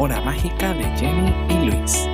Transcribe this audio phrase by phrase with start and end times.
[0.00, 2.06] hora mágica de Jenny y Luis.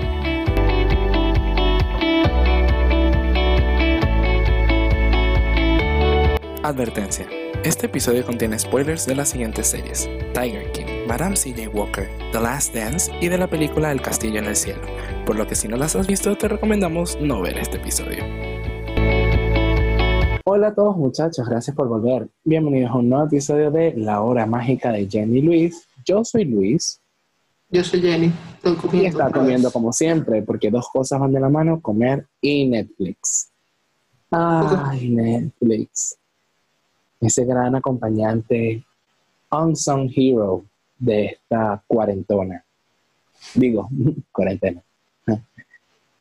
[6.62, 7.26] Advertencia.
[7.62, 11.68] Este episodio contiene spoilers de las siguientes series: Tiger King, Madame C.J.
[11.76, 14.80] Walker, The Last Dance y de la película El Castillo en el Cielo,
[15.26, 18.24] por lo que si no las has visto te recomendamos no ver este episodio.
[20.46, 22.28] Hola a todos muchachos, gracias por volver.
[22.44, 25.86] Bienvenidos a un nuevo episodio de La Hora Mágica de Jenny y Luis.
[26.06, 27.03] Yo soy Luis.
[27.74, 28.32] Yo soy Jenny.
[28.92, 33.50] y está comiendo como siempre, porque dos cosas van de la mano, comer y Netflix.
[34.30, 36.16] Ay, Netflix.
[37.20, 38.84] Ese gran acompañante,
[39.50, 40.64] unsung hero
[41.00, 42.64] de esta cuarentona.
[43.56, 43.88] Digo,
[44.32, 44.80] cuarentena.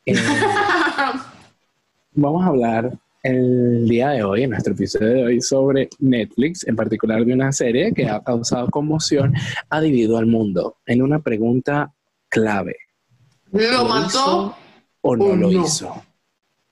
[0.06, 0.14] Eh,
[2.12, 6.76] vamos a hablar el día de hoy, en nuestro episodio de hoy, sobre Netflix, en
[6.76, 9.32] particular de una serie que ha causado conmoción,
[9.70, 11.94] ha dividido al mundo en una pregunta
[12.28, 12.76] clave.
[13.50, 14.54] ¿Lo, mató
[15.00, 16.04] o no lo hizo?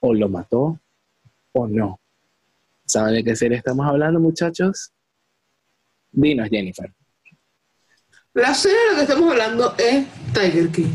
[0.01, 0.79] ¿O lo mató
[1.53, 1.99] o no?
[2.85, 4.93] ¿Saben de qué serie estamos hablando, muchachos?
[6.11, 6.93] Dinos, Jennifer.
[8.35, 10.93] La serie de la que estamos hablando es Tiger King.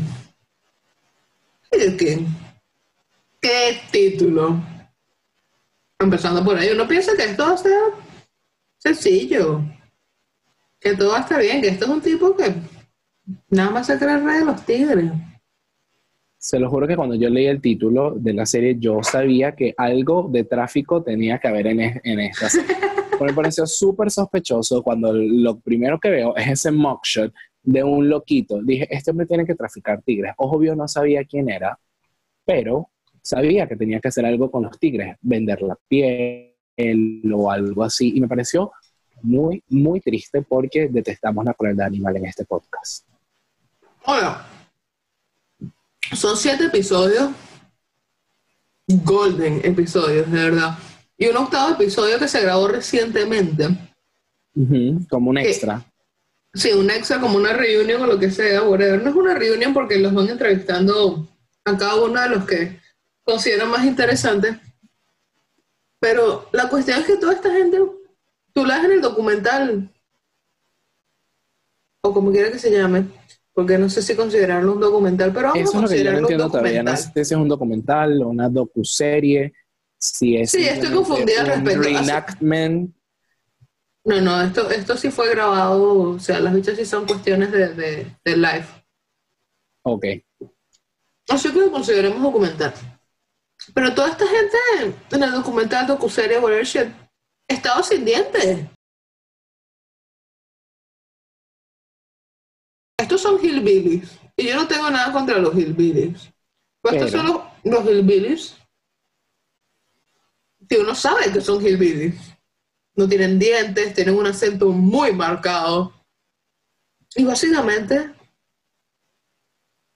[1.68, 2.26] Tiger King.
[3.40, 4.77] ¿Qué título?
[6.00, 7.72] Empezando por ahí, uno piensa que esto ser
[8.78, 9.62] sencillo,
[10.80, 12.54] que todo estar bien, que esto es un tipo que
[13.50, 15.10] nada más se cree rey de los tigres.
[16.38, 19.74] Se lo juro que cuando yo leí el título de la serie, yo sabía que
[19.76, 22.76] algo de tráfico tenía que haber en, en esta serie.
[23.20, 28.62] me pareció súper sospechoso cuando lo primero que veo es ese mugshot de un loquito.
[28.62, 30.32] Dije, este hombre tiene que traficar tigres.
[30.36, 31.76] Obvio no sabía quién era,
[32.44, 32.88] pero
[33.28, 36.54] sabía que tenía que hacer algo con los tigres, vender la piel
[37.30, 38.12] o algo así.
[38.16, 38.72] Y me pareció
[39.20, 43.06] muy, muy triste porque detestamos la crueldad animal en este podcast.
[44.06, 44.46] Hola.
[46.14, 47.30] Son siete episodios,
[48.86, 50.78] golden episodios, de verdad.
[51.18, 53.68] Y un octavo episodio que se grabó recientemente.
[55.10, 55.84] como un extra.
[56.54, 59.02] sí, un extra, como una reunión o lo que sea, whatever.
[59.02, 61.28] No es una reunión porque los van entrevistando
[61.66, 62.87] a cada uno de los que
[63.28, 64.58] considero más interesante.
[66.00, 67.78] Pero la cuestión es que toda esta gente,
[68.54, 69.92] tú la ves en el documental,
[72.00, 73.04] o como quiera que se llame,
[73.52, 76.12] porque no sé si considerarlo un documental, pero vamos Eso a es lo que yo
[76.12, 79.52] no entiendo todavía, no sé si es un documental o una docuserie,
[79.98, 80.52] si es...
[80.52, 81.82] Sí, estoy confundida al respecto.
[81.82, 82.94] Reenactment.
[84.04, 87.74] No, no, esto, esto sí fue grabado, o sea, las bichas sí son cuestiones de,
[87.74, 88.66] de, de live.
[89.82, 90.06] Ok.
[91.28, 92.72] Así que lo consideremos documental.
[93.74, 94.56] Pero toda esta gente
[95.10, 96.88] en el documental, docuserie, whatever shit,
[97.48, 98.66] estaba sin dientes.
[102.96, 104.18] Estos son hillbillies.
[104.36, 106.30] Y yo no tengo nada contra los hillbillies.
[106.82, 108.56] Pero estos son los, los hillbillies
[110.68, 112.14] que uno sabe que son hillbillies.
[112.94, 115.94] No tienen dientes, tienen un acento muy marcado.
[117.14, 118.12] Y básicamente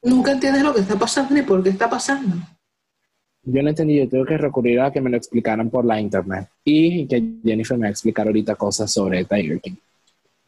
[0.03, 2.37] nunca entiendes lo que está pasando ni por qué está pasando.
[3.45, 6.49] Yo no entendí, yo tengo que recurrir a que me lo explicaran por la internet
[6.65, 9.75] y que Jennifer me va a explicar ahorita cosas sobre Tiger King.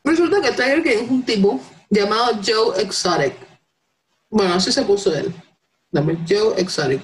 [0.05, 1.61] Resulta que Tiger King es un tipo
[1.91, 3.35] llamado Joe Exotic.
[4.31, 5.35] Bueno, así se puso él.
[5.91, 7.01] Dame, Joe Exotic.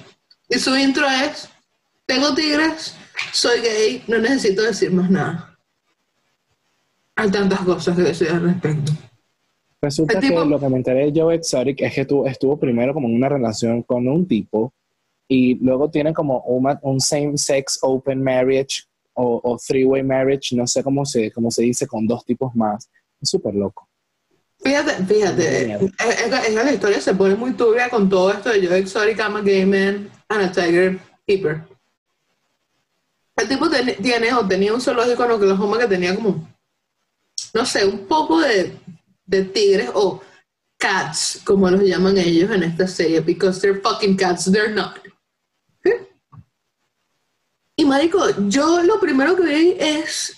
[0.47, 1.49] Y su intro es,
[2.05, 2.95] tengo tigres,
[3.33, 5.57] soy gay, no necesito decir más nada.
[7.15, 8.93] Hay tantas cosas que decir al respecto.
[9.81, 13.09] Resulta que lo que me enteré de Joe Exotic es que estuvo, estuvo primero como
[13.09, 14.73] en una relación con un tipo
[15.33, 18.83] y luego tienen como un same-sex open marriage
[19.13, 22.89] o, three-way marriage, no sé cómo se, cómo se dice, con dos tipos más.
[23.21, 23.87] Es súper loco.
[24.59, 29.19] Fíjate, fíjate, esa la historia se pone muy turbia con todo esto de Joe Exotic,
[29.19, 31.63] I'm a gay man and a tiger keeper.
[33.37, 36.45] El tipo tiene o tenía un zoológico en Oklahoma que tenía como,
[37.53, 38.77] no sé, un poco de,
[39.25, 40.21] de tigres o
[40.77, 45.00] cats, como los llaman ellos en esta serie, because they're fucking cats, they're not.
[47.75, 50.37] Y marico, yo lo primero que vi es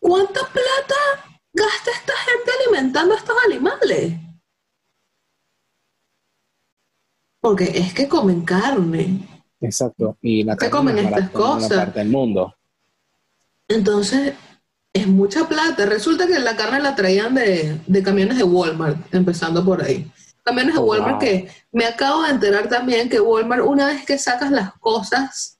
[0.00, 0.94] ¿cuánta plata
[1.52, 4.14] gasta esta gente alimentando a estos animales?
[7.40, 9.28] Porque es que comen carne.
[9.60, 10.16] Exacto.
[10.20, 11.78] Y la carne comen estas cosas.
[11.78, 12.54] Parte del mundo.
[13.68, 14.34] Entonces,
[14.92, 15.86] es mucha plata.
[15.86, 20.10] Resulta que la carne la traían de, camiones de Walmart, empezando por ahí.
[20.46, 24.16] Camiones de oh, Walmart que me acabo de enterar también que Walmart, una vez que
[24.16, 25.58] sacas las cosas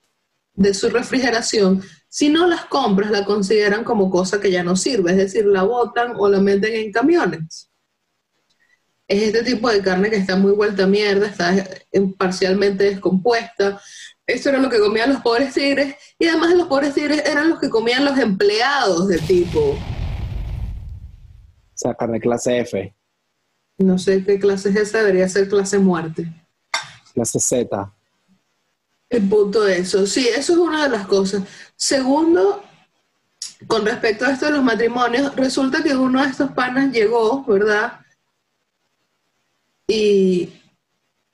[0.54, 5.10] de su refrigeración, si no las compras, la consideran como cosa que ya no sirve,
[5.10, 7.68] es decir, la botan o la meten en camiones.
[9.08, 11.52] es este tipo de carne que está muy vuelta a mierda, está
[12.16, 13.80] parcialmente descompuesta.
[14.24, 17.58] Eso era lo que comían los pobres tigres y además los pobres tigres eran los
[17.58, 19.60] que comían los empleados del tipo.
[19.60, 19.78] O
[21.74, 22.95] sea, carne clase F.
[23.78, 26.32] No sé qué clase es esa, debería ser clase muerte.
[27.12, 27.92] Clase Z.
[29.08, 31.44] El punto de eso, sí, eso es una de las cosas.
[31.76, 32.62] Segundo,
[33.66, 38.00] con respecto a esto de los matrimonios, resulta que uno de estos panas llegó, ¿verdad?
[39.86, 40.50] Y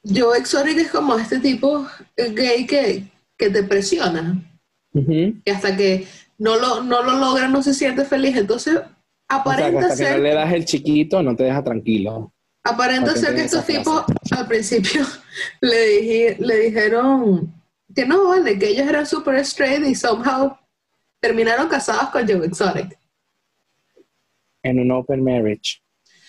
[0.02, 1.86] yo Exotic es como este tipo
[2.16, 4.40] gay que, te presiona.
[4.94, 6.06] Y hasta que
[6.38, 8.36] no lo, no lo logra, no se siente feliz.
[8.36, 8.80] Entonces,
[9.28, 10.08] aparenta hasta ser.
[10.08, 12.31] Que no le das el chiquito, no te deja tranquilo.
[12.64, 15.04] Aparenta ser que estos tipos al principio
[15.60, 17.52] le, le dijeron
[17.94, 20.56] que no, vale, que ellos eran super straight y somehow
[21.20, 22.98] terminaron casados con Joe Exotic.
[24.62, 25.82] En un open marriage.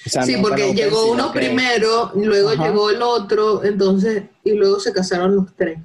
[0.06, 5.56] sí, porque llegó uno primero, luego llegó el otro, entonces, y luego se casaron los
[5.56, 5.80] tres.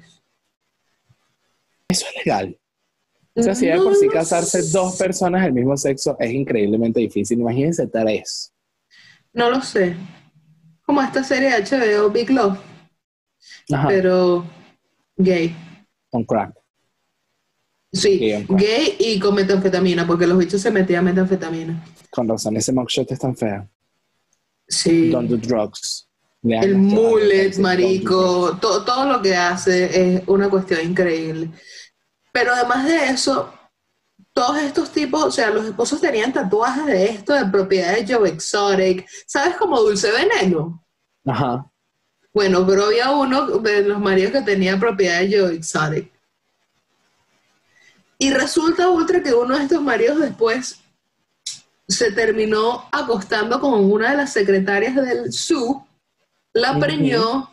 [1.87, 2.59] Eso es legal.
[3.35, 7.39] O sea, si hay por sí casarse dos personas del mismo sexo es increíblemente difícil.
[7.39, 8.53] Imagínense tres.
[9.31, 9.95] No lo sé.
[10.89, 12.57] Como esta serie de HBO Big Love.
[13.87, 14.43] Pero
[15.17, 15.55] gay.
[16.09, 16.51] Con crack.
[17.93, 18.17] Sí,
[18.49, 21.85] gay y con metanfetamina, porque los bichos se metían metanfetamina.
[22.09, 23.69] Con razón, ese mugshot es tan feo.
[24.67, 25.11] Sí.
[25.11, 26.09] Don't do drugs.
[26.41, 31.51] el mullet, marico, todo, todo lo que hace es una cuestión increíble.
[32.31, 33.53] Pero además de eso,
[34.39, 39.05] todos estos tipos, o sea, los esposos tenían tatuajes de esto, de propiedades Joe Exotic,
[39.27, 39.57] ¿sabes?
[39.57, 40.81] Como dulce veneno.
[41.25, 41.69] Ajá.
[42.33, 46.09] Bueno, pero había uno de los maridos que tenía propiedades Joe Exotic.
[48.17, 50.79] Y resulta ultra que uno de estos maridos después
[51.85, 55.85] se terminó acostando con una de las secretarias del SU,
[56.53, 57.51] la preñó,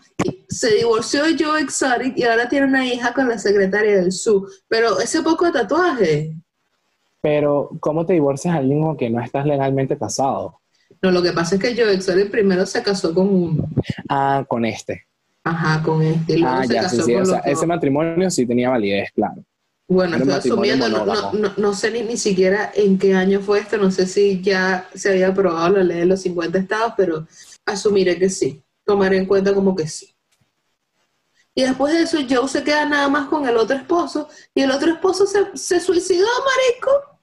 [0.49, 4.47] se divorció de Joe Exotic y ahora tiene una hija con la secretaria del SU.
[4.69, 6.37] Pero ese poco de tatuaje.
[7.27, 10.61] Pero, ¿cómo te divorcias a alguien con que no estás legalmente casado?
[11.03, 13.69] No, lo que pasa es que Joe Exotic primero se casó con uno.
[14.09, 15.09] Ah, con este.
[15.43, 16.41] Ajá, con este.
[16.45, 17.17] ah, ya, sí, sí.
[17.17, 19.45] O sea, ese matrimonio sí tenía validez, claro.
[19.89, 20.89] Bueno, estoy asumiendo,
[21.57, 25.11] no, sé ni, ni siquiera en qué año fue esto, no sé si ya se
[25.11, 27.27] había aprobado la ley de los 50 estados, pero
[27.65, 30.15] asumiré que sí, tomaré en cuenta como que sí.
[31.57, 34.71] Y después de eso, Joe se queda nada más con el otro esposo, y el
[34.71, 37.16] otro esposo se, se suicidó, marico.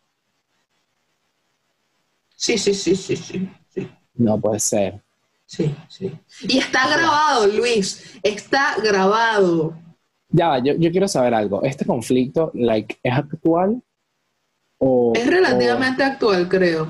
[2.36, 3.90] Sí, sí, sí, sí, sí, sí.
[4.16, 5.02] No puede ser.
[5.46, 6.12] Sí, sí.
[6.42, 9.78] Y está grabado, Luis, está grabado.
[10.30, 11.62] Ya, yo, yo quiero saber algo.
[11.64, 13.82] ¿Este conflicto, like, es actual?
[14.80, 16.88] O, es relativamente actual, creo.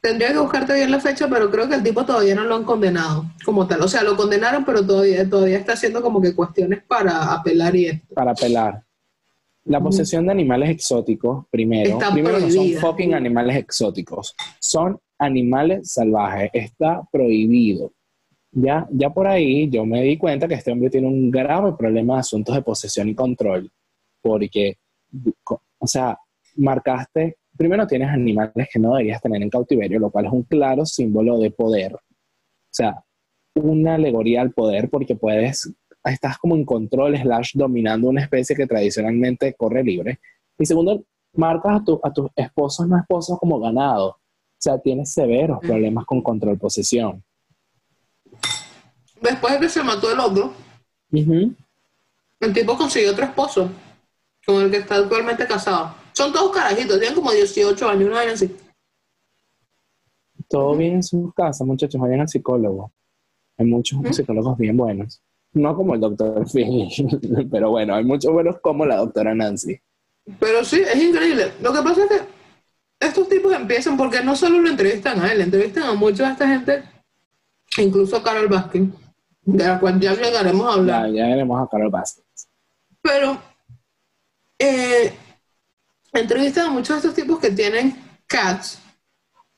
[0.00, 2.64] Tendría que buscarte bien la fecha, pero creo que el tipo todavía no lo han
[2.64, 3.82] condenado como tal.
[3.82, 7.86] O sea, lo condenaron, pero todavía, todavía está haciendo como que cuestiones para apelar y
[7.86, 8.14] esto.
[8.14, 8.82] Para apelar.
[9.64, 16.50] La posesión de animales exóticos, primero, primero no son fucking animales exóticos, son animales salvajes,
[16.54, 17.92] está prohibido.
[18.52, 22.14] Ya, ya por ahí yo me di cuenta que este hombre tiene un grave problema
[22.14, 23.70] de asuntos de posesión y control,
[24.22, 24.78] porque,
[25.78, 26.18] o sea,
[26.56, 30.84] marcaste, primero tienes animales que no deberías tener en cautiverio, lo cual es un claro
[30.86, 31.94] símbolo de poder.
[31.94, 33.04] O sea,
[33.54, 35.72] una alegoría al poder porque puedes,
[36.04, 40.20] estás como en control, slash, dominando una especie que tradicionalmente corre libre.
[40.58, 41.04] Y segundo,
[41.34, 44.08] marcas a, a tus esposos, no esposos como ganado.
[44.08, 45.66] O sea, tienes severos mm.
[45.66, 47.22] problemas con control posesión
[49.20, 50.52] después de que se mató el otro,
[51.12, 53.70] el tipo consiguió otro esposo
[54.46, 55.94] con el que está actualmente casado.
[56.12, 58.56] Son todos carajitos, tienen como 18 años, una vez así.
[60.48, 62.92] Todo bien en su casa, muchachos, vayan al psicólogo.
[63.56, 65.22] Hay muchos psicólogos bien buenos.
[65.52, 66.88] No como el doctor Phil,
[67.50, 69.80] pero bueno, hay muchos buenos como la doctora Nancy.
[70.38, 71.52] Pero sí, es increíble.
[71.60, 72.20] Lo que pasa es que
[73.00, 76.48] estos tipos empiezan porque no solo lo entrevistan a él, entrevistan a mucha de esta
[76.48, 76.84] gente,
[77.78, 78.94] incluso a Carol Baskin,
[79.42, 81.06] de la cual ya llegaremos a hablar.
[81.06, 82.24] Ya, llegaremos a Carol Baskin.
[83.02, 83.40] Pero
[84.58, 85.14] eh,
[86.12, 88.78] entrevistan a muchos de estos tipos que tienen cats.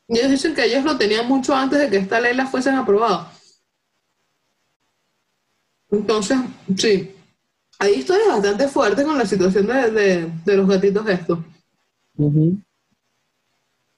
[0.06, 2.76] Y ellos dicen que ellos lo tenían mucho antes de que esta ley la fuesen
[2.76, 3.31] aprobada.
[5.92, 6.38] Entonces,
[6.76, 7.14] sí,
[7.78, 11.38] hay historias bastante fuertes con la situación de, los gatitos estos.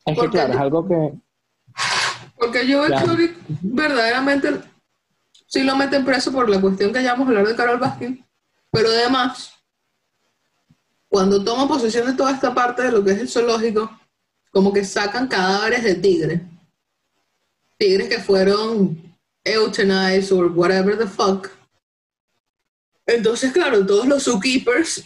[0.04, 1.14] Es que claro, es algo que...
[2.36, 2.82] Porque yo
[3.62, 4.60] verdaderamente
[5.46, 8.24] sí lo meten preso por la cuestión que llamamos hablar de Carol Baskin,
[8.72, 9.52] pero además,
[11.08, 13.88] cuando toma posesión de toda esta parte de lo que es el zoológico,
[14.50, 16.40] como que sacan cadáveres de tigre.
[17.78, 19.00] tigres que fueron
[19.44, 21.50] euthanized or whatever the fuck.
[23.06, 25.04] Entonces, claro, todos los zookeepers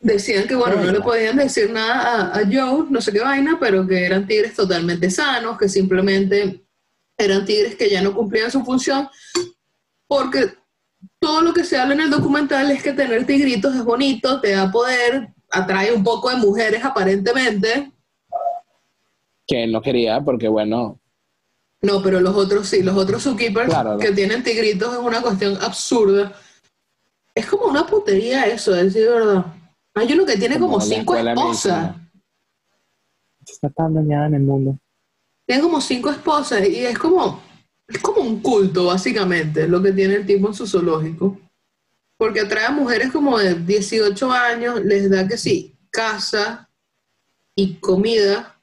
[0.00, 3.56] decían que, bueno, no le podían decir nada a, a, Joe, no sé qué vaina,
[3.60, 6.62] pero que eran tigres totalmente sanos, que simplemente
[7.16, 9.08] eran tigres que ya no cumplían su función,
[10.06, 10.52] porque
[11.18, 14.50] todo lo que se habla en el documental es que tener tigritos es bonito, te
[14.50, 17.92] da poder, atrae un poco de mujeres aparentemente.
[19.46, 20.98] Que él no quería, porque bueno.
[21.80, 26.32] No, pero los otros sí, los otros zookeepers que tienen tigritos es una cuestión absurda.
[27.34, 29.46] Es como una putería eso, es decir verdad.
[29.94, 31.96] Hay uno que tiene como, cinco esposas.
[33.46, 34.78] Está tan dañada en el mundo.
[35.46, 37.42] Tiene como cinco esposas y es como,
[37.88, 41.38] es como un culto, básicamente, lo que tiene el tipo en su zoológico.
[42.16, 46.70] Porque atrae a mujeres como de 18 años, les da que sí, casa
[47.56, 48.60] y comida.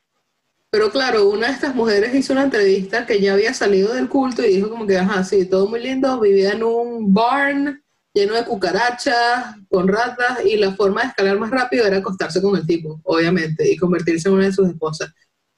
[0.72, 4.46] Pero claro, una de estas mujeres hizo una entrevista que ya había salido del culto
[4.46, 7.84] y dijo como que, ajá, sí, todo muy lindo, vivía en un barn
[8.14, 12.56] lleno de cucarachas, con ratas, y la forma de escalar más rápido era acostarse con
[12.56, 15.14] el tipo, obviamente, y convertirse en una de sus esposas.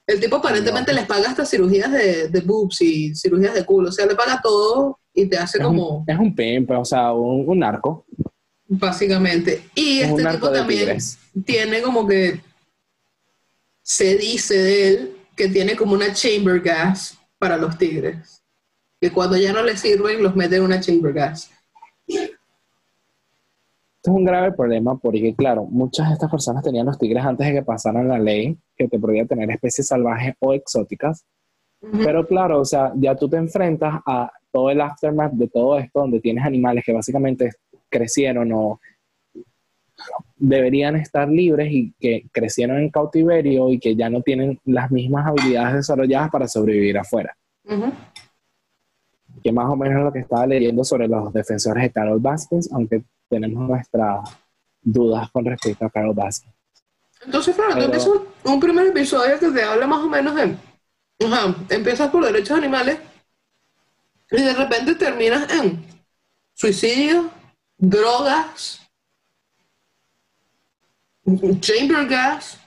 [0.06, 3.92] El tipo aparentemente les paga hasta cirugías de, de, boobs y cirugías de culo, o
[3.92, 6.04] sea, le paga todo y te hace como...
[6.08, 8.06] es un pimp, o sea, un, narco.
[8.68, 9.70] Básicamente.
[9.76, 10.98] Y este tipo también
[11.46, 12.42] tiene como que...
[13.84, 18.44] Se dice de él que tiene como una chamber gas para los tigres.
[19.00, 21.50] Que cuando ya no les sirven, los mete en una chamber gas.
[24.02, 27.46] Esto es un grave problema porque, claro, muchas de estas personas tenían los tigres antes
[27.46, 31.24] de que pasaran la ley que te podía tener especies salvajes o exóticas.
[31.80, 36.00] Pero claro, o sea, ya tú te enfrentas a todo el aftermath de todo esto,
[36.00, 37.52] donde tienes animales que básicamente
[37.90, 38.80] crecieron o
[40.36, 45.28] deberían estar libres y que crecieron en cautiverio y que ya no tienen las mismas
[45.28, 47.38] habilidades desarrolladas para sobrevivir afuera.
[49.44, 52.68] Que más o menos es lo que estaba leyendo sobre los defensores de Carol Baskins,
[52.74, 54.30] aunque tenemos nuestras
[54.82, 56.52] dudas con respecto a Carol Baskin.
[57.24, 58.12] Entonces, claro, tú empiezas
[58.44, 60.58] un primer episodio que te habla más o menos de.
[61.26, 63.00] Ajá, empiezas por derechos animales
[64.32, 65.86] y de repente terminas en
[66.54, 67.30] suicidio,
[67.78, 68.82] drogas,
[71.60, 72.58] chamber gas,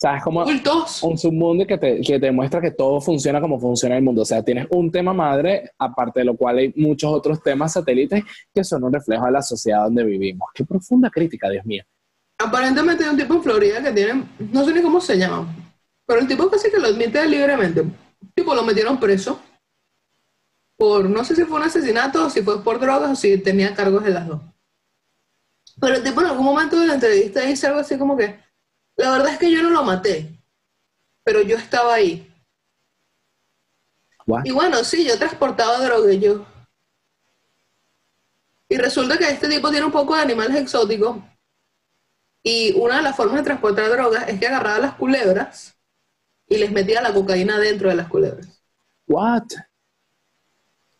[0.00, 3.60] o sea, es como un submundo que te, que te muestra que todo funciona como
[3.60, 4.22] funciona el mundo.
[4.22, 8.24] O sea, tienes un tema madre, aparte de lo cual hay muchos otros temas satélites
[8.50, 10.48] que son un reflejo de la sociedad donde vivimos.
[10.54, 11.84] Qué profunda crítica, Dios mío.
[12.38, 15.54] Aparentemente hay un tipo en Florida que tiene, no sé ni cómo se llama,
[16.06, 17.84] pero el tipo casi que lo admite libremente.
[18.34, 19.38] Tipo, lo metieron preso
[20.78, 23.74] por, no sé si fue un asesinato, o si fue por drogas, o si tenía
[23.74, 24.40] cargos de las dos.
[25.78, 28.48] Pero el tipo en algún momento de la entrevista dice algo así como que,
[29.00, 30.38] la verdad es que yo no lo maté,
[31.24, 32.26] pero yo estaba ahí.
[34.44, 36.46] Y bueno, sí, yo transportaba droga yo.
[38.68, 41.16] Y resulta que este tipo tiene un poco de animales exóticos.
[42.42, 45.76] Y una de las formas de transportar drogas es que agarraba las culebras
[46.46, 48.62] y les metía la cocaína dentro de las culebras.
[49.06, 49.48] What?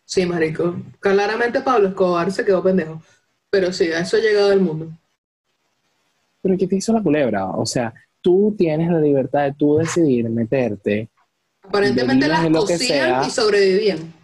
[0.04, 0.75] Sí, marico.
[0.99, 3.00] Claramente Pablo Escobar se quedó pendejo.
[3.50, 4.90] Pero sí, a eso ha llegado el mundo.
[6.42, 7.47] Pero ¿qué te hizo la culebra?
[7.50, 11.11] O sea, tú tienes la libertad de tú decidir meterte.
[11.62, 14.14] Aparentemente las cosían y sobrevivían.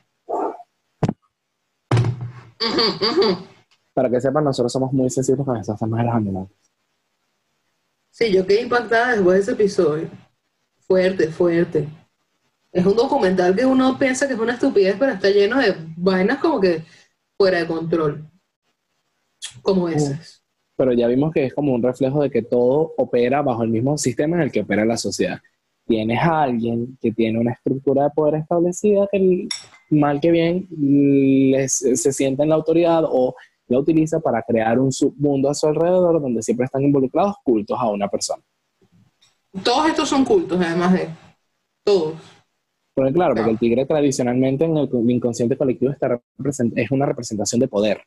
[3.93, 6.51] Para que sepan, nosotros somos muy sensibles con esas temas de los animales.
[8.11, 10.09] Sí, yo quedé impactada después de ese episodio.
[10.81, 11.89] Fuerte, fuerte.
[12.73, 16.39] Es un documental que uno piensa que es una estupidez, pero está lleno de vainas
[16.39, 16.85] como que
[17.37, 18.31] fuera de control.
[19.63, 20.46] Como esas
[20.77, 23.97] pero ya vimos que es como un reflejo de que todo opera bajo el mismo
[23.97, 25.39] sistema en el que opera la sociedad.
[25.87, 29.49] Tienes a alguien que tiene una estructura de poder establecida que
[29.91, 30.69] mal que bien
[31.69, 33.35] se sienta en la autoridad o
[33.69, 37.89] la utiliza para crear un submundo a su alrededor donde siempre están involucrados cultos a
[37.89, 38.43] una persona.
[39.63, 41.09] Todos estos son cultos, además de
[41.85, 42.15] todos.
[42.95, 46.21] Pero claro, porque el tigre tradicionalmente en el inconsciente colectivo está
[46.75, 48.03] es una representación de poder.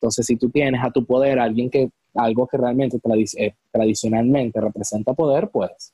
[0.00, 2.98] Entonces, si tú tienes a tu poder a alguien que algo que realmente
[3.36, 5.92] eh, tradicionalmente representa poder, pues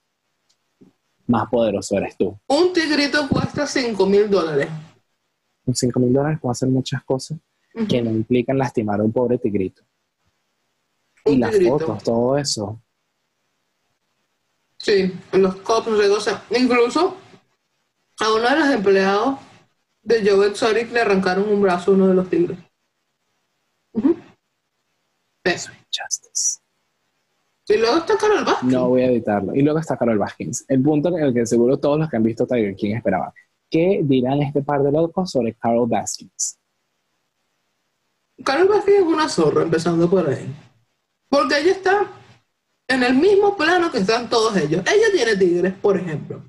[1.26, 2.38] más poderoso eres tú.
[2.48, 4.68] Un tigrito cuesta 5 mil dólares.
[5.64, 7.38] Con 5 mil dólares puedo hacer muchas cosas
[7.88, 9.82] que no implican lastimar a un pobre tigrito.
[11.24, 12.80] y las fotos, todo eso.
[14.76, 16.44] Sí, los copos de cosa.
[16.50, 17.16] Incluso
[18.20, 19.38] a uno de los empleados
[20.02, 22.58] de Joe Exotic le arrancaron un brazo a uno de los tigres.
[25.44, 26.60] Justice.
[27.66, 28.72] Y luego está Carol Baskins.
[28.72, 29.54] No voy a editarlo.
[29.54, 30.64] Y luego está Carol Baskins.
[30.68, 33.32] El punto en el que seguro todos los que han visto Tiger King esperaban.
[33.70, 36.58] ¿Qué dirán este par de locos sobre Carol Baskins?
[38.44, 40.54] Carol Baskins es una zorra, empezando por ahí.
[41.28, 42.12] Porque ella está
[42.86, 44.82] en el mismo plano que están todos ellos.
[44.86, 46.44] Ella tiene tigres, por ejemplo.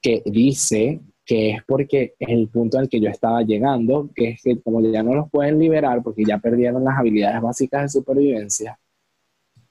[0.00, 4.42] Que dice que es porque es el punto al que yo estaba llegando, que es
[4.42, 8.76] que como ya no los pueden liberar porque ya perdieron las habilidades básicas de supervivencia,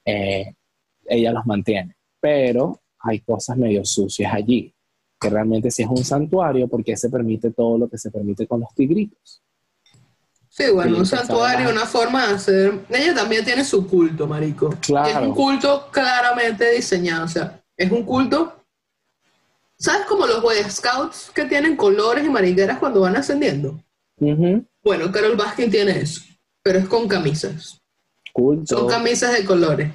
[0.06, 0.54] eh,
[1.04, 1.96] ella los mantiene.
[2.18, 4.72] Pero hay cosas medio sucias allí,
[5.20, 8.60] que realmente si es un santuario, porque se permite todo lo que se permite con
[8.60, 9.42] los tigritos.
[10.48, 12.86] Sí, bueno, un santuario, una forma de hacer.
[12.88, 14.70] Ella también tiene su culto, marico.
[14.80, 15.10] Claro.
[15.10, 17.26] es un culto claramente diseñado.
[17.26, 18.59] O sea, es un culto.
[19.80, 23.82] ¿Sabes como los Boy Scouts que tienen colores y mariqueras cuando van ascendiendo?
[24.84, 26.20] Bueno, Carol Baskin tiene eso,
[26.62, 27.80] pero es con camisas.
[28.34, 28.76] Culto.
[28.76, 29.90] Son camisas de colores.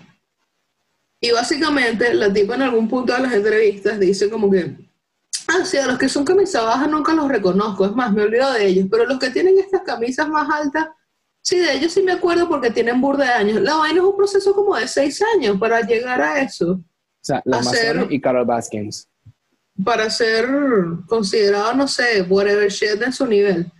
[1.22, 4.75] Y básicamente la tipa en algún punto de las entrevistas dice como que,
[5.50, 8.51] ah, sí, a los que son camisa baja nunca los reconozco, es más, me olvido
[8.54, 10.88] de ellos, pero los que tienen estas camisas más altas,
[11.44, 13.62] sí, de ellos sí me acuerdo porque tienen burda de años.
[13.62, 16.72] La vaina es un proceso como de seis años para llegar a eso.
[16.72, 16.82] O
[17.22, 19.08] sea, los Hacer- y Carol Baskins.
[19.84, 20.48] Para ser
[21.08, 23.72] considerado, no sé, whatever shit en su nivel.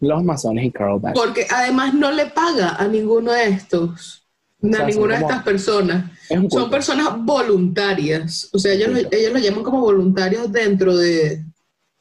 [0.00, 1.24] Los masones y Carol Baskins.
[1.26, 4.26] Porque además no le paga a ninguno de estos,
[4.62, 6.10] sea, a ninguna de estas personas.
[6.30, 8.48] Es Son personas voluntarias.
[8.52, 11.44] O sea, ellos, lo- ellos lo llaman como voluntarios dentro de,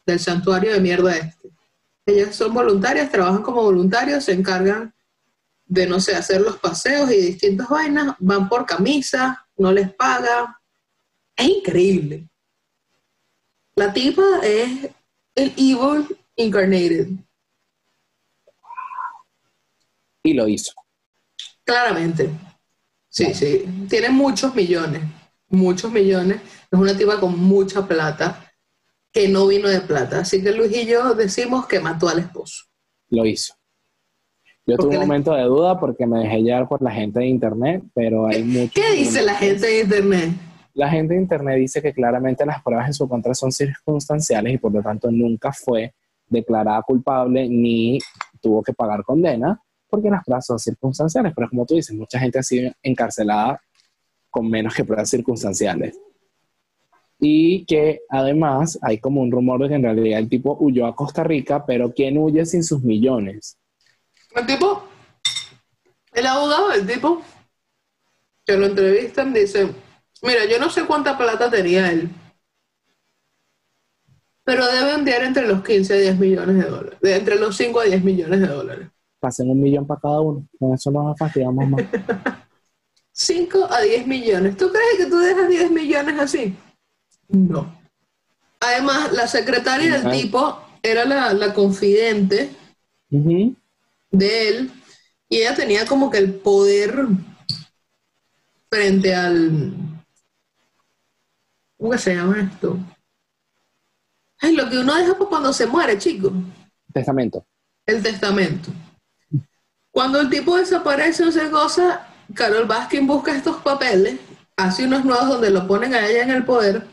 [0.06, 1.50] del santuario de mierda este.
[2.06, 4.94] Ellos son voluntarias, trabajan como voluntarios, se encargan
[5.66, 10.58] de, no sé, hacer los paseos y distintas vainas, van por camisa, no les paga.
[11.36, 12.30] Es increíble.
[13.78, 14.90] La tipa es
[15.36, 17.10] el evil incarnated.
[20.24, 20.74] Y lo hizo.
[21.64, 22.28] Claramente.
[23.08, 23.66] Sí, sí.
[23.88, 25.04] Tiene muchos millones.
[25.50, 26.42] Muchos millones.
[26.72, 28.52] Es una tipa con mucha plata
[29.12, 30.22] que no vino de plata.
[30.22, 32.66] Así que Luis y yo decimos que mató al esposo.
[33.10, 33.54] Lo hizo.
[34.66, 37.28] Yo ¿Por tuve un momento de duda porque me dejé llevar por la gente de
[37.28, 38.72] internet, pero hay mucho.
[38.74, 40.47] ¿Qué dice la gente de internet?
[40.78, 44.58] La gente de internet dice que claramente las pruebas en su contra son circunstanciales y
[44.60, 45.96] por lo tanto nunca fue
[46.28, 47.98] declarada culpable ni
[48.40, 49.60] tuvo que pagar condena
[49.90, 51.34] porque las pruebas son circunstanciales.
[51.36, 53.60] Pero como tú dices, mucha gente ha sido encarcelada
[54.30, 56.00] con menos que pruebas circunstanciales.
[57.20, 60.96] Y que además hay como un rumor de que en realidad el tipo huyó a
[60.96, 63.58] Costa Rica, pero ¿quién huye sin sus millones?
[64.36, 64.84] El tipo,
[66.14, 67.20] el abogado del tipo,
[68.46, 69.74] que lo entrevistan, dice,
[70.24, 72.10] mira, yo no sé cuánta plata tenía él,
[74.44, 77.80] pero debe enviar entre los 15 a 10 millones de dólares, de entre los 5
[77.80, 78.88] a 10 millones de dólares.
[79.20, 80.48] Pasen un millón para cada uno.
[80.60, 81.82] Con eso no nos fastidiamos más.
[83.12, 84.56] 5 a 10 millones.
[84.58, 86.56] ¿Tú crees que tú dejas 10 millones así?
[87.28, 87.76] No.
[88.60, 90.12] Además, la secretaria del Ajá.
[90.12, 92.52] tipo era la, la confidente
[93.10, 93.56] de
[94.48, 94.72] él
[95.30, 97.08] y ella tenía como que el poder
[98.70, 99.74] frente al...
[101.88, 102.78] ¿Cómo que se llama esto?
[104.42, 106.34] Ay, lo que uno deja para cuando se muere, chicos.
[106.92, 107.48] Testamento.
[107.86, 108.72] El testamento.
[109.90, 114.20] Cuando el tipo desaparece o se goza, Carol Baskin busca estos papeles,
[114.58, 116.86] hace unos nuevos donde lo ponen a ella en el poder,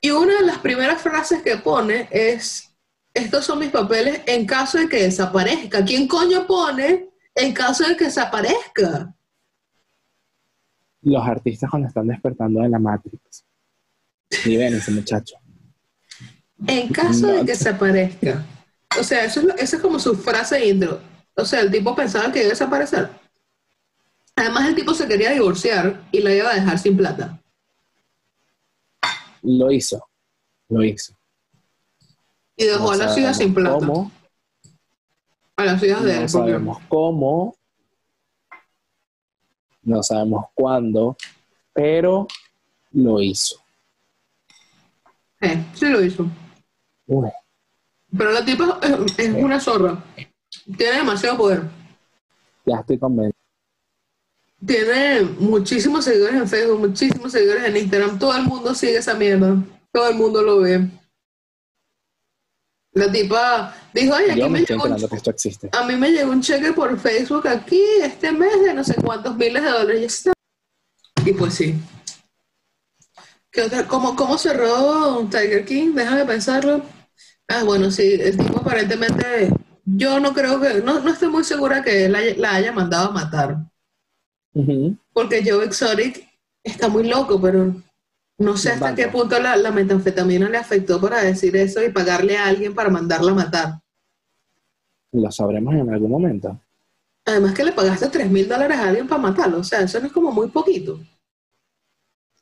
[0.00, 2.76] y una de las primeras frases que pone es,
[3.14, 5.84] estos son mis papeles en caso de que desaparezca.
[5.84, 9.14] ¿Quién coño pone en caso de que desaparezca?
[11.02, 13.46] Los artistas cuando están despertando de la Matrix.
[14.44, 15.36] Ven ese muchacho.
[16.66, 17.38] En caso de No.
[17.40, 18.44] que desaparezca.
[18.98, 21.00] O sea, eso es, lo- esa es como su frase intro.
[21.34, 23.10] O sea, el tipo pensaba que iba a desaparecer.
[24.34, 27.40] Además, el tipo se quería divorciar y la iba a dejar sin plata.
[29.42, 30.06] Lo hizo.
[30.68, 31.14] Lo hizo.
[32.56, 33.78] Y dejó No a hijas sabemos sin plata.
[33.78, 34.10] ¿Cómo?
[35.56, 36.16] A las hijas de No él.
[36.18, 37.56] porque- sabemos cómo.
[39.82, 41.16] No sabemos cuándo.
[41.72, 42.26] Pero
[42.92, 43.62] lo hizo.
[45.40, 46.26] Eh, sí lo hizo.
[48.16, 50.02] Pero la tipa es, es una zorra.
[50.76, 51.62] Tiene demasiado poder.
[52.64, 53.36] ya estoy convencido.
[54.64, 58.18] Tiene muchísimos seguidores en Facebook, muchísimos seguidores en Instagram.
[58.18, 59.56] Todo el mundo sigue esa mierda.
[59.92, 60.88] Todo el mundo lo ve.
[62.92, 65.68] La tipa dijo, oye, aquí Yo me llegó un enterando que esto existe.
[65.70, 69.36] a mí me llegó un cheque por Facebook aquí este mes de no sé cuántos
[69.36, 70.24] miles de dólares.
[71.26, 71.74] Y pues sí.
[73.56, 73.88] ¿Qué otra?
[73.88, 75.94] ¿Cómo, ¿Cómo cerró Tiger King?
[75.94, 76.82] Déjame pensarlo.
[77.48, 79.50] Ah, bueno, sí, el tipo aparentemente,
[79.86, 83.08] yo no creo que, no, no estoy muy segura que él haya- la haya mandado
[83.08, 83.56] a matar.
[85.14, 86.28] Porque Joe Exotic
[86.62, 87.74] está muy loco, pero
[88.38, 92.36] No sé hasta qué punto la, la, metanfetamina le afectó para decir eso y pagarle
[92.36, 93.80] a alguien para mandarla a matar.
[95.12, 96.60] Lo sabremos en algún momento.
[97.24, 99.60] Además que le pagaste 3 mil dólares a alguien para matarlo.
[99.60, 101.00] O sea, eso no es como muy poquito.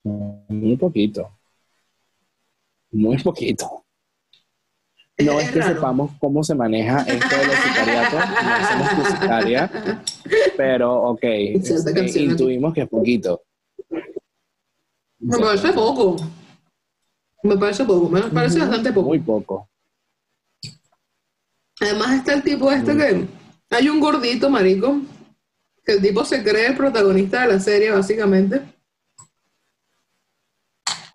[0.04, 1.30] Muy poquito.
[2.92, 3.84] Muy poquito.
[5.18, 10.02] No es, que sepamos cómo se maneja esto de los sicariatos, no somos sicaria,
[10.56, 13.42] pero ok, este, intuimos que es poquito.
[15.20, 16.16] Me parece poco.
[17.44, 19.08] Me parece poco, me parece bastante poco.
[19.08, 19.68] Muy poco.
[21.80, 23.26] Además está el tipo este que
[23.70, 25.00] hay un gordito, marico,
[25.84, 28.73] que el tipo se cree el protagonista de la serie, básicamente.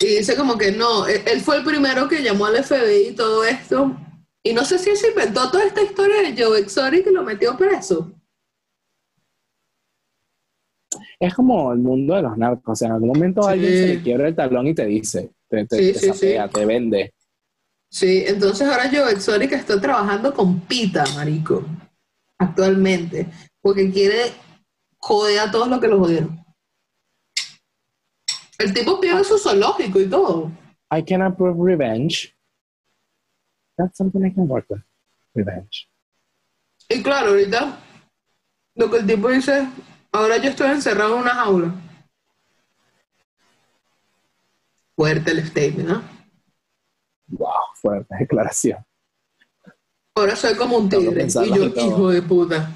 [0.01, 3.15] Y dice como que no, e-, él fue el primero que llamó al FBI y
[3.15, 3.95] todo esto.
[4.43, 7.23] Y no sé si él se inventó toda esta historia de Joe Exotic y lo
[7.23, 8.11] metió preso.
[11.19, 12.71] Es como el mundo de los narcos.
[12.71, 15.65] O sea, en algún momento alguien se le quiebra el talón y te dice, te,
[15.65, 17.13] te, te vende.
[17.91, 21.65] Sí, entonces ahora Joe Exotic está trabajando con Pita, marico,
[22.37, 23.27] actualmente,
[23.61, 24.31] porque quiere
[24.99, 26.39] joder a todos los que lo jodieron.
[28.59, 30.51] El tipo pierde su zoológico y todo.
[30.91, 32.35] I can approve revenge.
[33.77, 34.81] That's something I can work with.
[35.33, 35.89] Revenge.
[36.89, 37.79] Y claro, ahorita
[38.75, 39.67] lo que el tipo dice,
[40.11, 41.73] ahora yo estoy encerrado en una jaula.
[44.95, 46.03] Fuerte el statement, ¿no?
[47.27, 48.83] Wow, fuerte declaración.
[50.15, 52.71] Ahora soy como un tigre y yo, hijo de puta.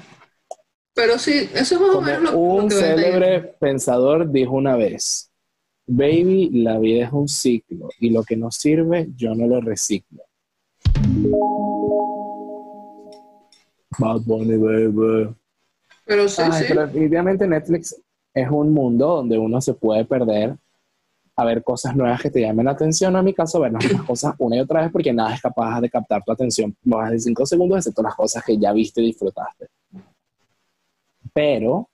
[0.94, 5.30] Pero sí, eso es más o menos lo, Un célebre pensador dijo una vez:
[5.86, 10.22] Baby, la vida es un ciclo y lo que no sirve, yo no lo reciclo.
[13.98, 15.34] Bad Bunny, baby.
[16.06, 16.64] Pero sí, sí.
[16.68, 18.00] Pero definitivamente Netflix
[18.32, 20.56] es un mundo donde uno se puede perder
[21.36, 23.14] a ver cosas nuevas que te llamen la atención.
[23.14, 25.80] O en mi caso, ver las cosas una y otra vez porque nada es capaz
[25.80, 29.06] de captar tu atención más de cinco segundos, excepto las cosas que ya viste y
[29.06, 29.68] disfrutaste.
[31.32, 31.88] Pero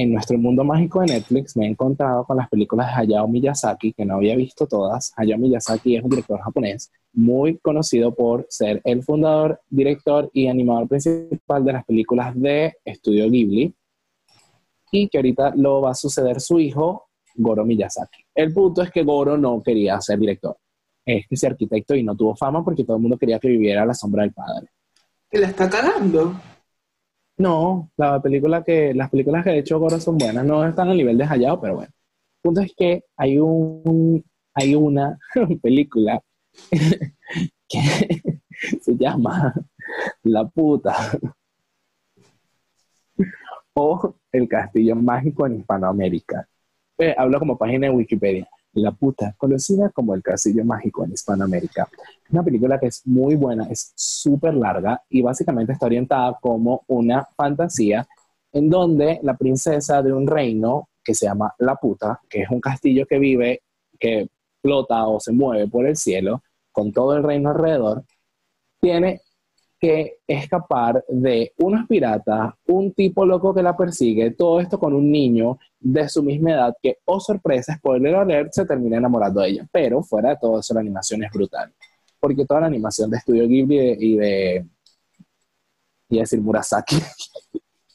[0.00, 3.92] en nuestro mundo mágico de Netflix me he encontrado con las películas de Hayao Miyazaki,
[3.92, 5.12] que no había visto todas.
[5.16, 10.86] Hayao Miyazaki es un director japonés muy conocido por ser el fundador, director y animador
[10.86, 13.74] principal de las películas de Estudio Ghibli.
[14.92, 18.22] Y que ahorita lo va a suceder su hijo, Goro Miyazaki.
[18.36, 20.56] El punto es que Goro no quería ser director.
[21.04, 23.82] Es que ser arquitecto y no tuvo fama porque todo el mundo quería que viviera
[23.82, 24.68] a la sombra del padre.
[25.32, 26.34] ¿Y la está cagando?
[27.38, 30.96] No, la película que, las películas que ha hecho Goro son buenas, no están al
[30.96, 31.90] nivel de Hayao, pero bueno.
[31.90, 34.24] El punto es que hay un
[34.54, 35.16] hay una
[35.62, 36.20] película
[37.68, 37.80] que
[38.80, 39.54] se llama
[40.24, 40.96] La puta
[43.74, 46.48] o El castillo mágico en Hispanoamérica.
[46.98, 48.48] Eh, hablo como página de Wikipedia.
[48.78, 51.88] La puta, conocida como El Castillo Mágico en Hispanoamérica.
[52.30, 57.26] Una película que es muy buena, es súper larga y básicamente está orientada como una
[57.36, 58.06] fantasía
[58.52, 62.60] en donde la princesa de un reino que se llama La Puta, que es un
[62.60, 63.62] castillo que vive,
[63.98, 64.28] que
[64.60, 68.04] flota o se mueve por el cielo, con todo el reino alrededor,
[68.80, 69.22] tiene
[69.78, 75.10] que escapar de unos piratas, un tipo loco que la persigue, todo esto con un
[75.10, 79.68] niño de su misma edad que, oh sorpresa, spoiler alert, se termina enamorando de ella.
[79.70, 81.72] Pero fuera de todo eso, la animación es brutal.
[82.18, 84.66] Porque toda la animación de Studio Ghibli y de,
[86.08, 86.96] y decir Murasaki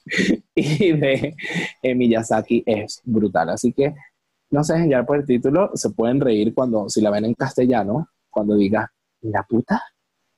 [0.56, 1.36] y de
[1.84, 3.50] Miyazaki es brutal.
[3.50, 3.93] Así que
[4.52, 7.34] no se dejen ya por el título, se pueden reír cuando, si la ven en
[7.34, 8.89] castellano, cuando diga,
[9.22, 9.82] la puta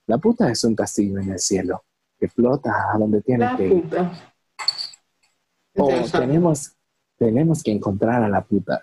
[0.07, 1.83] la puta es un castillo en el cielo
[2.19, 4.33] que flota a donde tiene la que puta.
[5.77, 6.71] O tenemos,
[7.17, 8.81] tenemos que encontrar a la puta.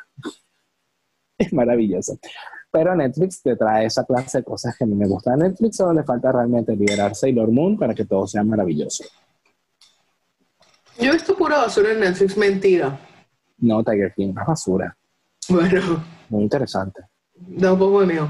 [1.38, 2.18] Es maravilloso.
[2.70, 5.34] Pero Netflix te trae esa clase de cosas que a mí me gustan.
[5.34, 9.04] A Netflix solo le falta realmente liberar Sailor Moon para que todo sea maravilloso.
[10.98, 12.98] Yo he visto pura basura en Netflix, mentira.
[13.58, 14.96] No, Tiger King, es basura.
[15.48, 16.04] Bueno.
[16.28, 17.02] Muy interesante.
[17.34, 18.28] Da un poco de miedo.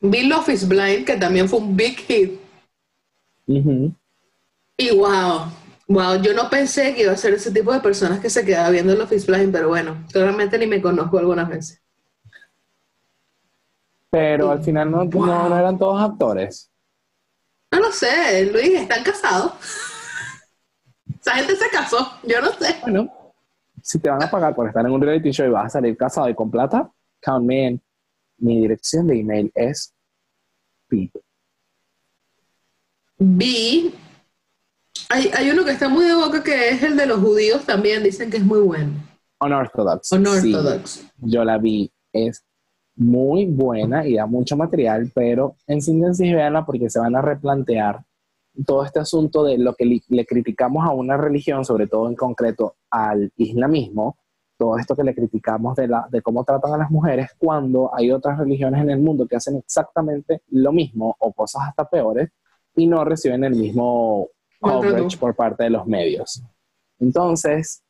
[0.00, 2.40] Vi Love is Blind, que también fue un big hit.
[3.46, 5.52] Y wow,
[5.88, 8.70] wow, yo no pensé que iba a ser ese tipo de personas que se quedaba
[8.70, 11.82] viendo Love is Blind, pero bueno, realmente ni me conozco algunas veces.
[14.08, 16.70] Pero al final no, no, eran todos actores.
[17.70, 19.52] No lo sé, Luis, están casados.
[21.20, 22.76] Esa gente se casó, yo no sé.
[22.82, 23.12] Bueno,
[23.82, 25.96] si te van a pagar por estar en un reality show y vas a salir
[25.96, 27.82] casado y con plata, count me in
[28.40, 29.94] mi dirección de email es
[30.88, 31.14] pip.
[33.18, 33.94] Vi.
[35.08, 38.30] Hay, uno que está muy de boca que es el de los judíos también, dicen
[38.30, 38.92] que es muy bueno.
[39.40, 40.12] Unorthodox.
[40.12, 41.06] Unorthodox.
[41.18, 42.44] yo la vi, es
[42.96, 48.04] muy buena y da mucho material, pero en síntesis veanla porque se van a replantear
[48.66, 52.76] todo este asunto de lo que le, criticamos a una religión, sobre todo en concreto
[52.90, 54.18] al islamismo,
[54.60, 58.12] todo esto que le criticamos de, la, de cómo tratan a las mujeres, cuando hay
[58.12, 62.28] otras religiones en el mundo que hacen exactamente lo mismo o cosas hasta peores
[62.76, 64.28] y no reciben el mismo
[64.60, 66.42] coverage por parte de los medios.
[66.98, 67.82] Entonces,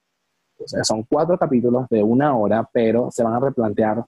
[0.85, 4.06] son cuatro capítulos de una hora, pero se van a replantear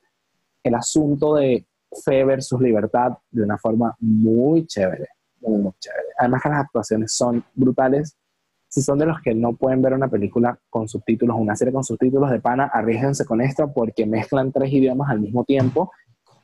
[0.62, 1.66] el asunto de
[2.05, 5.09] fe versus libertad de una forma muy chévere,
[5.40, 6.11] muy, chévere.
[6.16, 8.16] Además que las actuaciones son brutales.
[8.72, 11.85] Si son de los que no pueden ver una película con subtítulos, una serie con
[11.85, 15.92] subtítulos de pana, arriesguense con esto porque mezclan tres idiomas al mismo tiempo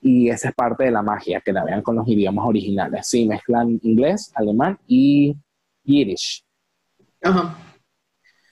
[0.02, 3.06] y esa es parte de la magia, que la vean con los idiomas originales.
[3.06, 5.38] Sí, mezclan inglés, alemán y
[5.84, 6.44] yiddish.
[7.22, 7.56] Ajá.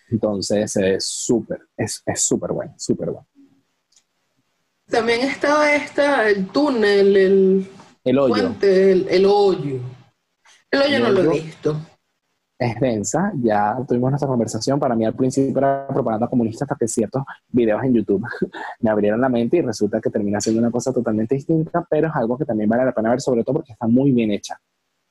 [0.08, 3.28] Entonces es súper, es súper bueno, súper bueno.
[4.88, 7.66] También estaba esta, el túnel, el,
[8.04, 8.32] el hoyo.
[8.32, 9.80] Puente, el, hoyo.
[10.70, 11.76] El hoyo no lo he visto.
[12.58, 14.80] Es densa, ya tuvimos nuestra conversación.
[14.80, 18.24] Para mí al principio era propaganda comunista hasta que ciertos videos en YouTube
[18.80, 22.14] me abrieron la mente y resulta que termina siendo una cosa totalmente distinta, pero es
[22.14, 24.58] algo que también vale la pena ver, sobre todo porque está muy bien hecha.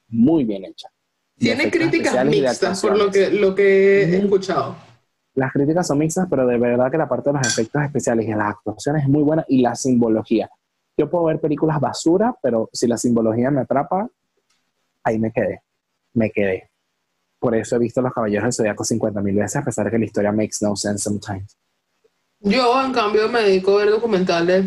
[0.08, 0.90] Muy bien hecha.
[1.38, 4.76] Tiene críticas mixtas por lo que, lo que he escuchado
[5.36, 8.32] las críticas son mixtas, pero de verdad que la parte de los efectos especiales y
[8.32, 10.50] las actuaciones es muy buena y la simbología.
[10.98, 14.10] Yo puedo ver películas basura, pero si la simbología me atrapa,
[15.04, 15.62] ahí me quedé,
[16.14, 16.70] me quedé.
[17.40, 20.00] Por eso he visto Los Caballeros del Zodíaco 50 mil veces, a pesar de que
[20.00, 21.58] la historia makes no sense sometimes.
[22.40, 24.66] Yo, en cambio, me dedico a ver documentales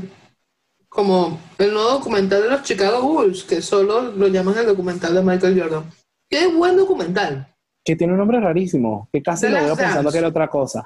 [0.88, 5.22] como el nuevo documental de los Chicago Bulls, que solo lo llaman el documental de
[5.22, 5.85] Michael Jordan.
[6.28, 7.54] Qué buen documental
[7.88, 10.85] que tiene un nombre rarísimo, que casi lo veo pensando que era otra cosa.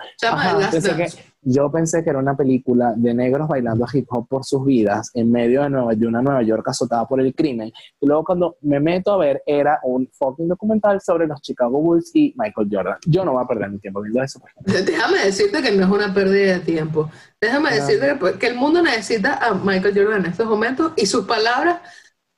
[1.42, 5.32] yo pensé que era una película de negros bailando hip hop por sus vidas en
[5.32, 7.72] medio de, Nueva, de una Nueva York azotada por el crimen.
[8.00, 12.14] Y luego cuando me meto a ver, era un fucking documental sobre los Chicago Bulls
[12.14, 12.98] y Michael Jordan.
[13.04, 14.40] Yo no voy a perder mi tiempo viendo eso.
[14.64, 17.10] Déjame decirte que no es una pérdida de tiempo.
[17.40, 21.24] Déjame decirte que, que el mundo necesita a Michael Jordan en estos momentos y sus
[21.24, 21.80] palabras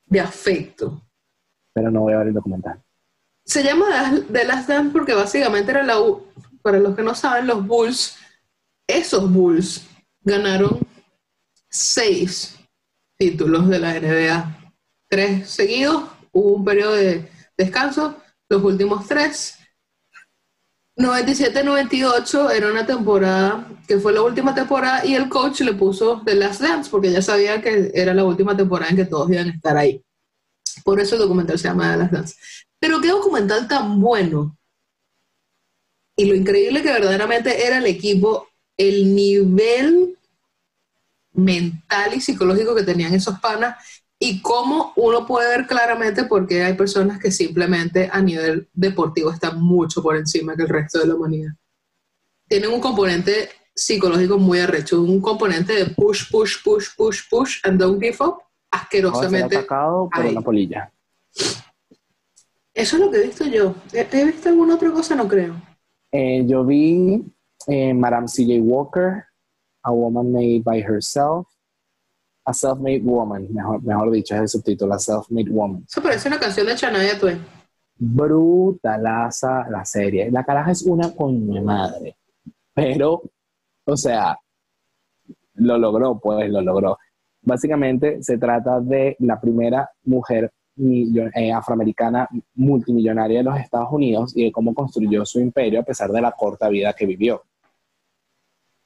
[0.07, 1.03] de afecto.
[1.75, 2.84] Pero no voy a ver el documental.
[3.45, 5.97] Se llama The Last Dance porque básicamente era la,
[6.63, 8.17] para los que no saben, los Bulls,
[8.87, 9.87] esos Bulls
[10.23, 10.81] ganaron
[11.69, 12.57] seis
[13.19, 14.73] títulos de la NBA.
[15.09, 18.17] Tres seguidos, hubo un periodo de descanso,
[18.49, 19.59] los últimos tres.
[20.97, 26.37] 97-98 era una temporada que fue la última temporada y el coach le puso The
[26.37, 29.53] Last Dance porque ya sabía que era la última temporada en que todos iban a
[29.53, 30.03] estar ahí.
[30.85, 32.37] Por eso el documental se llama The Last Dance.
[32.85, 34.59] Pero qué documental tan bueno.
[36.19, 40.19] Y lo increíble que verdaderamente era el equipo, el nivel
[41.33, 43.83] mental y psicológico que tenían esos panas
[44.19, 49.31] y cómo uno puede ver claramente por qué hay personas que simplemente a nivel deportivo
[49.31, 51.53] están mucho por encima que el resto de la humanidad.
[52.47, 57.81] Tienen un componente psicológico muy arrecho, un componente de push, push, push, push, push and
[57.81, 59.57] don't give up, asquerosamente.
[59.57, 60.93] atacado por una polilla.
[62.75, 63.75] Eso es lo que he visto yo.
[63.93, 65.15] ¿He, visto alguna otra cosa?
[65.15, 65.55] No creo.
[66.11, 67.25] Eh, yo vi
[67.69, 68.61] eh, Madame C.J.
[68.63, 69.25] Walker,
[69.83, 71.47] A Woman Made by Herself,
[72.45, 75.85] A Self-Made Woman, mejor, mejor dicho, es el subtítulo, A Self-Made Woman.
[75.89, 77.39] Eso parece una canción de Chanaya Twain.
[77.97, 80.31] Brutalaza la serie.
[80.33, 82.17] La caraja es una coña madre.
[82.75, 83.23] Pero,
[83.85, 84.37] o sea,
[85.55, 86.99] lo logró, pues lo logró.
[87.43, 94.45] Básicamente se trata de la primera mujer eh, afroamericana multimillonaria de los Estados Unidos y
[94.45, 97.43] de cómo construyó su imperio a pesar de la corta vida que vivió.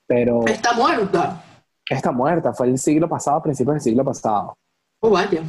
[0.07, 0.46] Pero...
[0.46, 1.42] Está muerta.
[1.88, 4.59] Está muerta, fue el siglo pasado, a principios del siglo pasado.
[5.01, 5.42] Oh, vaya.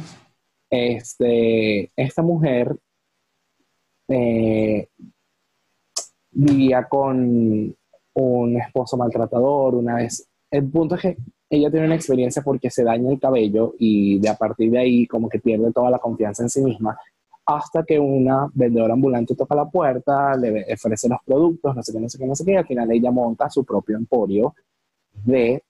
[0.70, 2.74] Este, esta mujer
[4.08, 4.88] eh,
[6.30, 7.76] vivía con
[8.14, 10.28] un esposo maltratador una vez.
[10.50, 11.16] El punto es que
[11.50, 15.06] ella tiene una experiencia porque se daña el cabello y de a partir de ahí
[15.06, 16.96] como que pierde toda la confianza en sí misma
[17.44, 21.98] hasta que una vendedora ambulante toca la puerta, le ofrece los productos, no sé qué,
[21.98, 24.54] no sé qué, no sé qué, y al final ella monta su propio emporio
[25.24, 25.64] de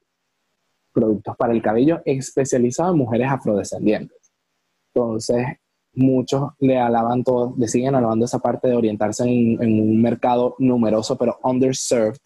[0.92, 4.32] productos para el cabello especializado en mujeres afrodescendientes.
[4.92, 5.46] Entonces,
[5.94, 10.56] muchos le alaban todo, le siguen alabando esa parte de orientarse en, en un mercado
[10.58, 12.20] numeroso pero underserved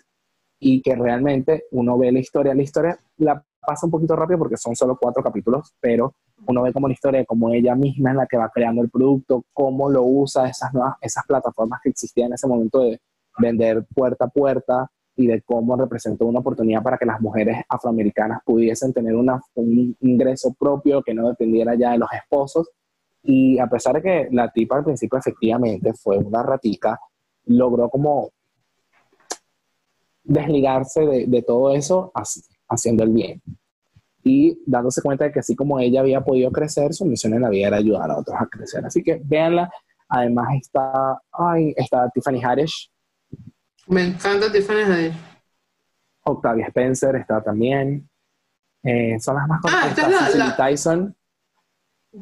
[0.67, 4.57] y que realmente uno ve la historia, la historia la pasa un poquito rápido porque
[4.57, 6.15] son solo cuatro capítulos, pero
[6.47, 8.91] uno ve como la historia de cómo ella misma es la que va creando el
[8.91, 12.99] producto, cómo lo usa, esas nuevas, esas plataformas que existían en ese momento de
[13.39, 18.41] vender puerta a puerta, y de cómo representó una oportunidad para que las mujeres afroamericanas
[18.45, 22.71] pudiesen tener una, un ingreso propio que no dependiera ya de los esposos.
[23.23, 26.99] Y a pesar de que la tipa al principio efectivamente fue una ratica,
[27.45, 28.31] logró como
[30.25, 32.13] desligarse de, de todo eso
[32.69, 33.41] haciendo el bien.
[34.25, 37.51] Y dándose cuenta de que así como ella había podido crecer, su misión en la
[37.51, 38.85] vida era ayudar a otros a crecer.
[38.85, 39.71] Así que véanla.
[40.09, 42.91] Además está, ay, está Tiffany Haddish,
[43.87, 45.15] me encanta Tiffany Haddish.
[46.25, 48.09] Octavia Spencer está también.
[48.83, 49.85] Eh, son las más conocidas.
[49.85, 50.57] Ah, esta es la, la...
[50.57, 51.17] Tyson.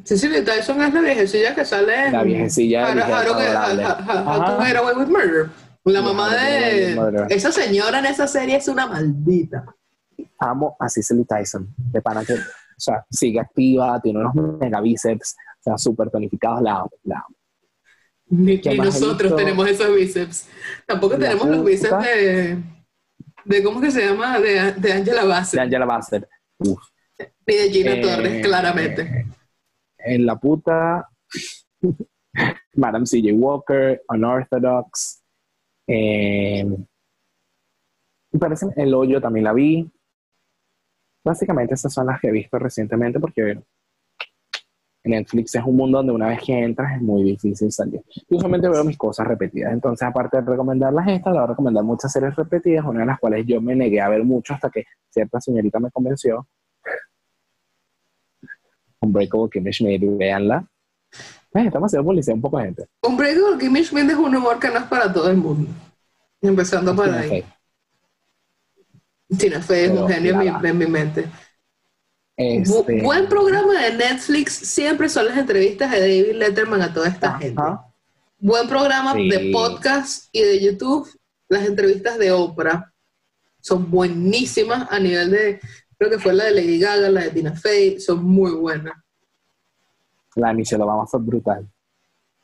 [0.03, 2.13] Cecily Tyson es la viejecilla que sale en...
[2.13, 5.49] La viejecilla de How Get Away with Murder.
[5.85, 7.27] La mamá de...
[7.29, 9.65] Esa señora en esa serie es una maldita.
[10.39, 11.73] Amo a Cecily Tyson.
[11.77, 12.33] De pana que...
[12.33, 16.61] O sea, sigue activa, tiene unos mega bíceps, o sea, súper tonificados.
[16.61, 17.35] La amo, la amo.
[18.29, 20.49] Ni, nosotros tenemos esos bíceps.
[20.87, 22.63] Tampoco tenemos los bíceps de,
[23.45, 23.63] de.
[23.63, 24.39] ¿Cómo que se llama?
[24.39, 25.59] De, de Angela Bassett.
[25.59, 26.27] De Angela Bassett.
[26.57, 26.81] Uf.
[27.45, 29.27] Ni de Gina eh, Torres, claramente.
[29.99, 31.07] En la puta.
[32.75, 33.33] Madam C.J.
[33.33, 35.22] Walker, Unorthodox.
[35.87, 36.65] Eh,
[38.39, 39.89] parece el hoyo también la vi.
[41.23, 43.61] Básicamente esas son las que he visto recientemente porque
[45.05, 48.01] Netflix es un mundo donde una vez que entras es muy difícil salir.
[48.29, 51.83] Yo usualmente veo mis cosas repetidas, entonces aparte de recomendarlas estas, le voy a recomendar
[51.83, 54.85] muchas series repetidas, una de las cuales yo me negué a ver mucho hasta que
[55.09, 56.47] cierta señorita me convenció.
[59.01, 60.65] Unbreakable Kimmy Schmidt, véanla.
[61.53, 62.87] Eh, estamos haciendo policía un poco de gente.
[63.01, 65.69] Unbreakable Kimmy Schmidt es un humor que no es para todo el mundo.
[66.41, 67.45] Empezando por ahí.
[69.37, 71.25] Tina Fey es un genio en mi mente.
[72.35, 73.03] Este...
[73.03, 77.61] buen programa de Netflix siempre son las entrevistas de David Letterman a toda esta gente.
[78.39, 81.07] Buen programa de podcast y de YouTube,
[81.47, 82.91] las entrevistas de Oprah
[83.61, 85.59] son buenísimas a nivel de,
[85.97, 89.02] creo que fue la de Lady Gaga, la de Tina Fey, son muy buenas.
[90.35, 91.67] La Michelle Obama fue brutal,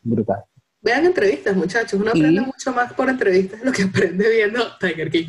[0.02, 0.43] brutal.
[0.82, 5.12] Vean entrevistas, muchachos, uno aprende mucho más por entrevistas de lo que aprende viendo Tiger
[5.12, 5.28] King.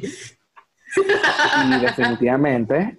[0.96, 2.98] Y definitivamente,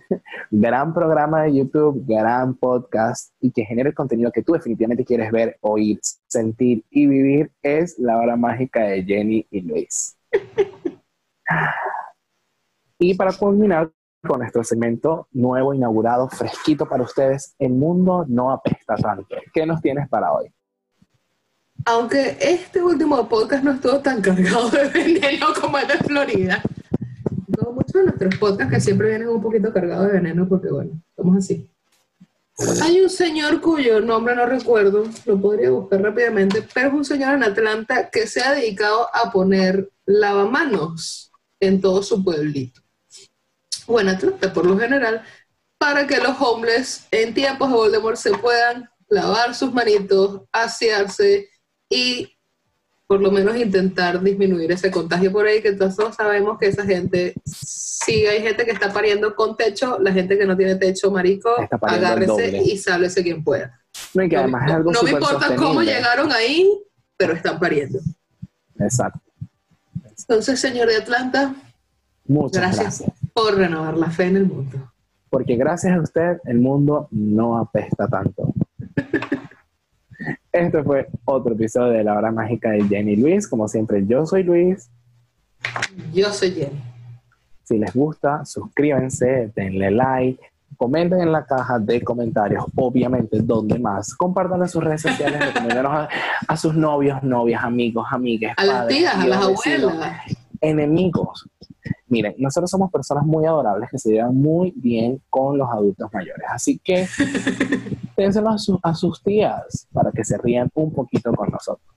[0.50, 5.32] gran programa de YouTube, gran podcast y que genere el contenido que tú definitivamente quieres
[5.32, 10.18] ver, oír, sentir y vivir es La Hora Mágica de Jenny y Luis.
[13.00, 18.96] Y para culminar con nuestro segmento nuevo, inaugurado, fresquito para ustedes, El Mundo No Apesta
[18.96, 19.36] Tanto.
[19.54, 20.52] ¿Qué nos tienes para hoy?
[21.86, 26.62] Aunque este último podcast no estuvo tan cargado de veneno como el de Florida,
[27.74, 31.38] muchos de nuestros podcasts que siempre vienen un poquito cargados de veneno porque, bueno, somos
[31.38, 31.68] así.
[32.84, 37.34] Hay un señor cuyo nombre no recuerdo, lo podría buscar rápidamente, pero es un señor
[37.34, 42.81] en Atlanta que se ha dedicado a poner lavamanos en todo su pueblito.
[43.92, 45.22] O en Atlanta, por lo general,
[45.78, 51.50] para que los hombres en tiempos de Voldemort se puedan lavar sus manitos, asearse
[51.90, 52.38] y
[53.06, 57.34] por lo menos intentar disminuir ese contagio por ahí, que todos sabemos que esa gente,
[57.44, 61.50] si hay gente que está pariendo con techo, la gente que no tiene techo, marico,
[61.82, 63.78] agárrese y sálvese quien pueda.
[64.14, 66.72] No, no me importa cómo llegaron ahí,
[67.18, 68.00] pero están pariendo.
[68.80, 69.20] Exacto.
[70.18, 71.54] Entonces, señor de Atlanta,
[72.26, 74.92] muchas gracias por renovar la fe en el mundo.
[75.30, 78.54] Porque gracias a usted, el mundo no apesta tanto.
[80.52, 83.48] Este fue otro episodio de La Hora Mágica de Jenny Luis.
[83.48, 84.92] Como siempre, yo soy Luis.
[86.14, 86.84] Yo soy Jenny.
[87.64, 90.40] Si les gusta, suscríbanse, denle like,
[90.76, 94.14] comenten en la caja de comentarios, obviamente, donde más.
[94.14, 95.42] Compartan en sus redes sociales,
[95.86, 96.10] a,
[96.48, 98.54] a, sus novios, novias, amigos, amigas.
[98.58, 100.22] A las tías, a las abuelas.
[100.60, 101.48] Enemigos.
[102.12, 106.46] Miren, nosotros somos personas muy adorables que se llevan muy bien con los adultos mayores.
[106.50, 107.08] Así que
[108.18, 108.50] dénselo
[108.84, 111.88] a, sus tías para que se rían un poquito con nosotros.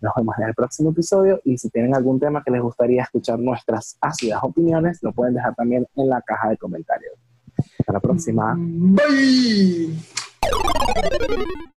[0.00, 3.40] Nos vemos en el próximo episodio y si tienen algún tema que les gustaría escuchar
[3.40, 7.14] nuestras ácidas opiniones, lo pueden dejar también en la caja de comentarios.
[7.80, 8.54] Hasta la próxima.
[8.56, 9.98] Bye.